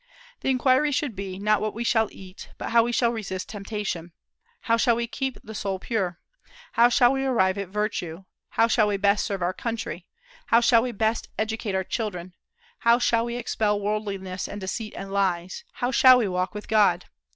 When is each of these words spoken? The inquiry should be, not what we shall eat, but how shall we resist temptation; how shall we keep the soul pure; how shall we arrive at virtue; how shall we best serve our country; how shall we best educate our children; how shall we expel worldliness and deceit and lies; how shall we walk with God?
The 0.39 0.49
inquiry 0.49 0.91
should 0.91 1.15
be, 1.15 1.37
not 1.37 1.61
what 1.61 1.75
we 1.75 1.83
shall 1.83 2.09
eat, 2.11 2.49
but 2.57 2.71
how 2.71 2.89
shall 2.89 3.11
we 3.11 3.17
resist 3.17 3.47
temptation; 3.49 4.13
how 4.61 4.75
shall 4.75 4.95
we 4.95 5.05
keep 5.05 5.37
the 5.43 5.53
soul 5.53 5.77
pure; 5.77 6.17
how 6.71 6.89
shall 6.89 7.11
we 7.11 7.23
arrive 7.23 7.55
at 7.59 7.69
virtue; 7.69 8.23
how 8.49 8.67
shall 8.67 8.87
we 8.87 8.97
best 8.97 9.23
serve 9.23 9.43
our 9.43 9.53
country; 9.53 10.07
how 10.47 10.59
shall 10.59 10.81
we 10.81 10.91
best 10.91 11.29
educate 11.37 11.75
our 11.75 11.83
children; 11.83 12.33
how 12.79 12.97
shall 12.97 13.25
we 13.25 13.35
expel 13.35 13.79
worldliness 13.79 14.47
and 14.47 14.59
deceit 14.59 14.95
and 14.97 15.11
lies; 15.11 15.63
how 15.73 15.91
shall 15.91 16.17
we 16.17 16.27
walk 16.27 16.55
with 16.55 16.67
God? 16.67 17.05